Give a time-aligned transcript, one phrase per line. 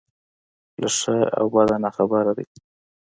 [0.81, 2.45] له ښه او بده ناخبره دی.